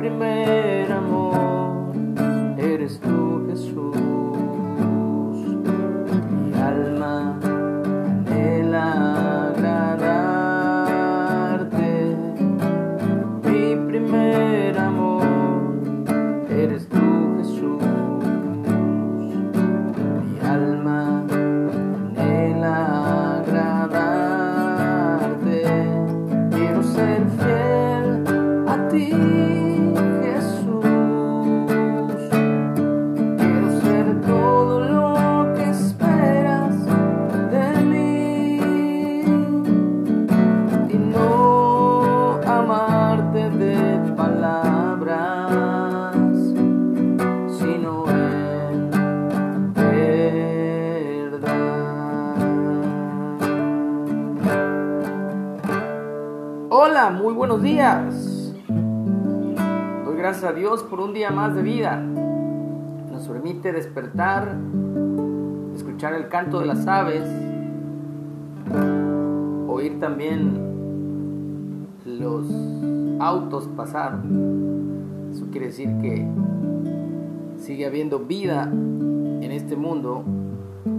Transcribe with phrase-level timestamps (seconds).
[0.00, 1.92] primer amor,
[2.56, 3.96] eres tú Jesús.
[6.30, 7.38] Mi alma
[8.08, 10.56] anhela agradarte.
[13.44, 15.22] Mi primer amor,
[16.48, 17.79] eres tú Jesús.
[56.72, 58.54] Hola, muy buenos días.
[58.68, 61.96] Doy gracias a Dios por un día más de vida.
[61.96, 64.56] Nos permite despertar,
[65.74, 67.24] escuchar el canto de las aves,
[69.66, 72.46] oír también los
[73.18, 74.20] autos pasar.
[75.32, 76.24] Eso quiere decir que
[77.56, 80.22] sigue habiendo vida en este mundo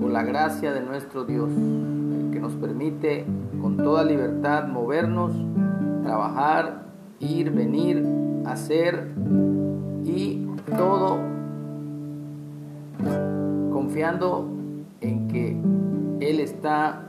[0.00, 1.52] por la gracia de nuestro Dios,
[2.32, 3.24] que nos permite
[3.60, 5.32] con toda libertad movernos,
[6.02, 6.86] trabajar,
[7.20, 8.04] ir, venir,
[8.46, 9.12] hacer
[10.04, 11.18] y todo
[13.72, 14.48] confiando
[15.00, 15.60] en que
[16.20, 17.08] Él está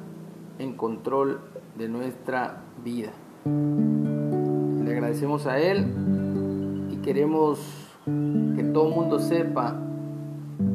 [0.59, 1.39] en control
[1.77, 3.11] de nuestra vida.
[3.45, 5.85] Le agradecemos a Él
[6.91, 7.59] y queremos
[8.05, 9.75] que todo el mundo sepa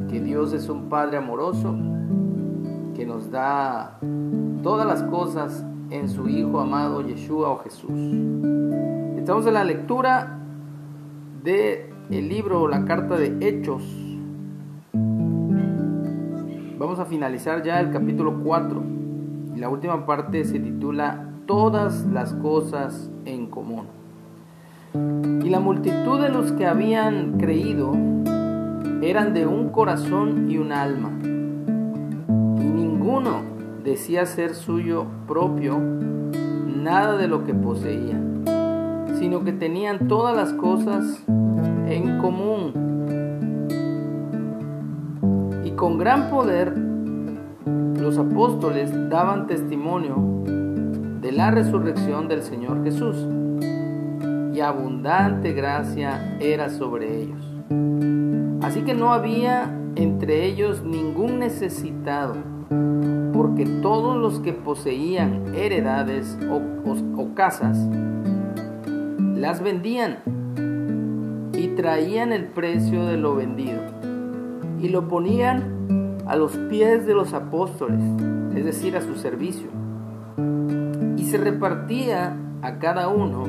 [0.09, 1.75] que Dios es un Padre amoroso
[2.95, 3.99] que nos da
[4.63, 7.91] todas las cosas en su Hijo amado Yeshua o Jesús.
[9.17, 10.39] Estamos en la lectura
[11.43, 13.83] de el libro, la carta de Hechos.
[16.77, 18.83] Vamos a finalizar ya el capítulo 4
[19.55, 23.85] y la última parte se titula Todas las cosas en común.
[24.93, 27.93] Y la multitud de los que habían creído
[29.01, 31.11] eran de un corazón y un alma.
[31.23, 38.19] Y ninguno decía ser suyo propio nada de lo que poseía,
[39.19, 41.23] sino que tenían todas las cosas
[41.87, 42.73] en común.
[45.65, 46.73] Y con gran poder
[47.99, 50.15] los apóstoles daban testimonio
[51.21, 53.27] de la resurrección del Señor Jesús,
[54.53, 57.45] y abundante gracia era sobre ellos.
[58.61, 62.35] Así que no había entre ellos ningún necesitado,
[63.39, 67.77] porque todos los que poseían heredades o, casas,
[69.33, 70.17] las vendían
[71.53, 73.79] y traían el precio de lo vendido
[74.81, 78.01] y lo ponían a los pies de los apóstoles,
[78.57, 79.69] es decir, a su servicio.
[81.15, 83.45] Y se repartía a cada uno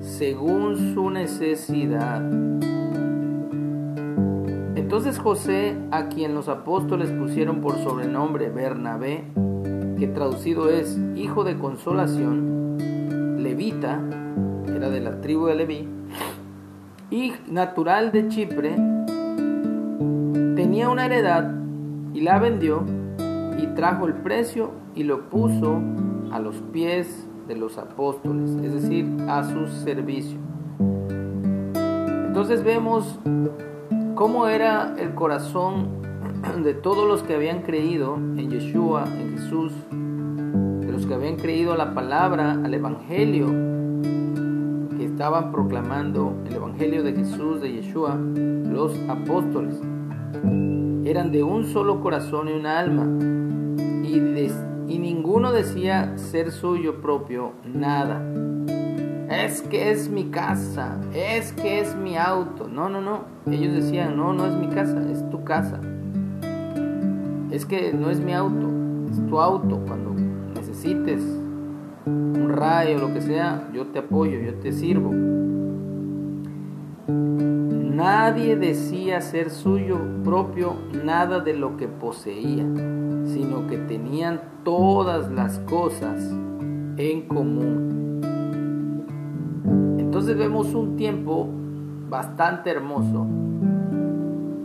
[0.00, 2.22] según su necesidad.
[4.88, 9.22] Entonces José, a quien los apóstoles pusieron por sobrenombre Bernabé,
[9.98, 12.78] que traducido es hijo de consolación,
[13.38, 14.00] levita,
[14.66, 15.86] era de la tribu de Leví,
[17.10, 18.76] y natural de Chipre,
[20.56, 21.52] tenía una heredad
[22.14, 22.82] y la vendió
[23.58, 25.82] y trajo el precio y lo puso
[26.32, 30.38] a los pies de los apóstoles, es decir, a su servicio.
[32.26, 33.18] Entonces vemos
[34.18, 36.02] cómo era el corazón
[36.64, 41.72] de todos los que habían creído en Yeshua, en Jesús, de los que habían creído
[41.72, 43.46] a la palabra, al Evangelio,
[44.96, 49.80] que estaban proclamando el Evangelio de Jesús, de Yeshua, los apóstoles.
[51.04, 53.06] Eran de un solo corazón y un alma,
[54.02, 58.20] y, y ninguno decía ser suyo propio nada.
[59.38, 62.66] Es que es mi casa, es que es mi auto.
[62.66, 63.20] No, no, no.
[63.46, 65.80] Ellos decían, no, no es mi casa, es tu casa.
[67.52, 68.68] Es que no es mi auto,
[69.08, 69.80] es tu auto.
[69.86, 70.10] Cuando
[70.54, 71.22] necesites
[72.04, 75.12] un rayo, lo que sea, yo te apoyo, yo te sirvo.
[77.06, 80.74] Nadie decía ser suyo propio
[81.04, 82.66] nada de lo que poseía,
[83.24, 86.28] sino que tenían todas las cosas
[86.96, 87.97] en común.
[90.36, 91.48] Vemos un tiempo
[92.10, 93.26] bastante hermoso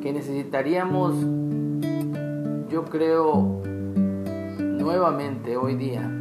[0.02, 1.16] que necesitaríamos,
[2.70, 3.62] yo creo,
[4.60, 6.12] nuevamente hoy día,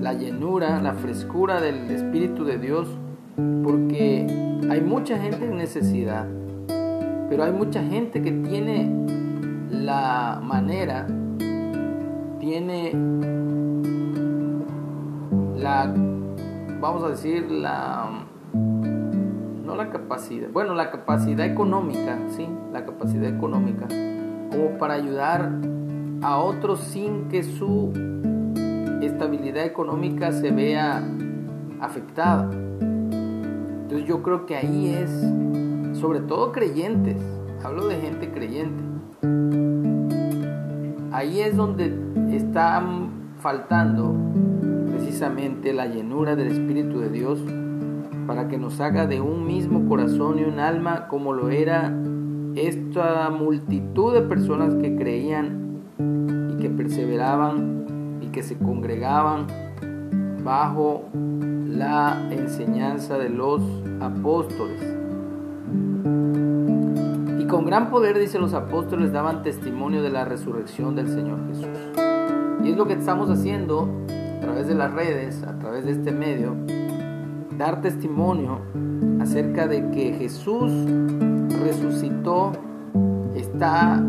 [0.00, 2.88] la llenura, la frescura del Espíritu de Dios,
[3.62, 4.26] porque
[4.70, 6.26] hay mucha gente en necesidad,
[7.28, 8.90] pero hay mucha gente que tiene
[9.70, 11.06] la manera,
[12.40, 12.92] tiene
[15.58, 15.94] la,
[16.80, 18.08] vamos a decir, la,
[18.52, 23.86] no la capacidad, bueno, la capacidad económica, sí, la capacidad económica,
[24.50, 25.50] como para ayudar
[26.22, 27.92] a otros sin que su
[29.02, 31.02] estabilidad económica se vea
[31.80, 32.50] afectada.
[32.50, 35.10] Entonces yo creo que ahí es,
[35.98, 37.20] sobre todo creyentes,
[37.64, 38.82] hablo de gente creyente,
[41.12, 41.94] ahí es donde
[42.30, 44.14] están faltando
[45.16, 47.42] precisamente la llenura del Espíritu de Dios
[48.26, 51.90] para que nos haga de un mismo corazón y un alma como lo era
[52.54, 55.80] esta multitud de personas que creían
[56.50, 59.46] y que perseveraban y que se congregaban
[60.44, 63.62] bajo la enseñanza de los
[64.02, 64.82] apóstoles.
[67.40, 71.68] Y con gran poder, dice los apóstoles, daban testimonio de la resurrección del Señor Jesús.
[72.62, 73.88] Y es lo que estamos haciendo
[74.46, 76.54] través de las redes, a través de este medio,
[77.58, 78.60] dar testimonio
[79.20, 80.70] acerca de que Jesús
[81.64, 82.52] resucitó,
[83.34, 84.00] está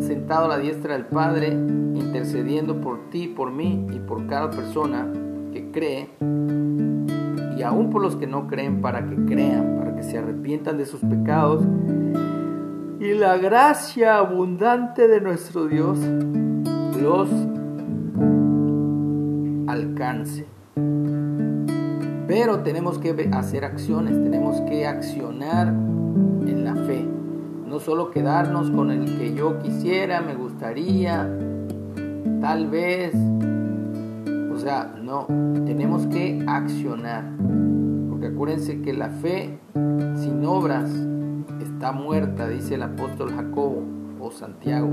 [0.00, 5.10] sentado a la diestra del Padre, intercediendo por ti, por mí y por cada persona
[5.50, 6.10] que cree,
[7.56, 10.84] y aún por los que no creen, para que crean, para que se arrepientan de
[10.84, 11.64] sus pecados,
[13.00, 15.98] y la gracia abundante de nuestro Dios
[17.00, 17.30] los
[19.76, 20.46] alcance.
[22.26, 27.06] Pero tenemos que hacer acciones, tenemos que accionar en la fe.
[27.66, 31.28] No solo quedarnos con el que yo quisiera, me gustaría,
[32.40, 33.14] tal vez.
[34.52, 35.26] O sea, no,
[35.64, 37.24] tenemos que accionar.
[38.08, 40.90] Porque acuérdense que la fe sin obras
[41.60, 43.82] está muerta, dice el apóstol Jacobo
[44.20, 44.90] o Santiago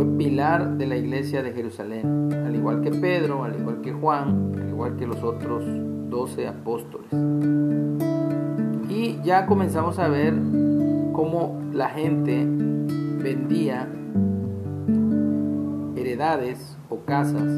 [0.00, 4.54] fue pilar de la iglesia de Jerusalén, al igual que Pedro, al igual que Juan,
[4.58, 5.62] al igual que los otros
[6.08, 7.12] doce apóstoles.
[8.88, 10.32] Y ya comenzamos a ver
[11.12, 13.90] cómo la gente vendía
[15.96, 17.52] heredades o casas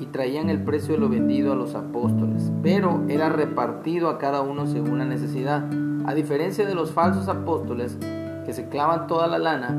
[0.00, 4.40] y traían el precio de lo vendido a los apóstoles, pero era repartido a cada
[4.40, 5.62] uno según la necesidad.
[6.06, 7.98] A diferencia de los falsos apóstoles
[8.46, 9.76] que se clavan toda la lana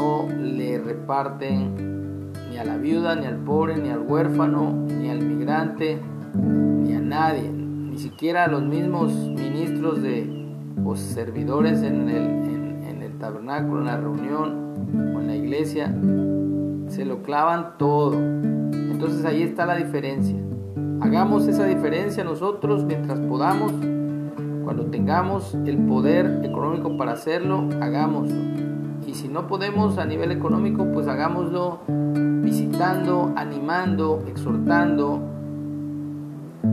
[0.00, 5.20] no le reparten ni a la viuda, ni al pobre, ni al huérfano, ni al
[5.20, 5.98] migrante,
[6.34, 10.38] ni a nadie, ni siquiera a los mismos ministros de
[10.84, 12.24] o servidores en el,
[12.88, 15.94] en el tabernáculo, en la reunión o en la iglesia,
[16.88, 18.14] se lo clavan todo.
[18.14, 20.36] Entonces ahí está la diferencia.
[21.00, 23.72] Hagamos esa diferencia nosotros mientras podamos.
[24.64, 28.69] Cuando tengamos el poder económico para hacerlo, hagámoslo.
[29.06, 31.80] Y si no podemos a nivel económico, pues hagámoslo
[32.42, 35.20] visitando, animando, exhortando,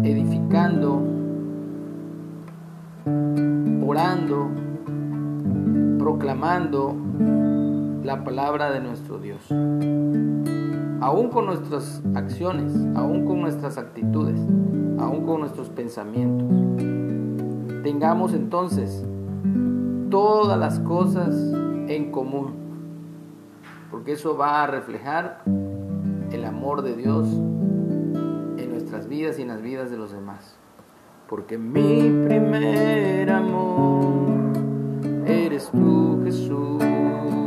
[0.03, 1.01] edificando,
[3.85, 4.49] orando,
[5.97, 6.95] proclamando
[8.03, 9.51] la palabra de nuestro Dios.
[10.99, 14.39] Aún con nuestras acciones, aún con nuestras actitudes,
[14.99, 16.47] aún con nuestros pensamientos.
[17.83, 19.05] Tengamos entonces
[20.09, 21.35] todas las cosas
[21.87, 22.53] en común,
[23.89, 25.43] porque eso va a reflejar
[26.31, 30.57] el amor de Dios en nuestras vidas y en las vidas de los demás.
[31.29, 34.05] Porque mi primer amor
[35.25, 37.46] eres tú, Jesús.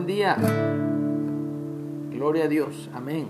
[0.00, 0.36] Buen día.
[2.10, 2.88] Gloria a Dios.
[2.94, 3.28] Amén.